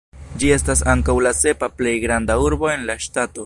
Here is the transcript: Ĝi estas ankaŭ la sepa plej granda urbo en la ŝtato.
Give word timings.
Ĝi 0.43 0.47
estas 0.53 0.81
ankaŭ 0.93 1.15
la 1.27 1.35
sepa 1.41 1.69
plej 1.81 1.95
granda 2.07 2.39
urbo 2.49 2.73
en 2.79 2.89
la 2.91 2.97
ŝtato. 3.09 3.39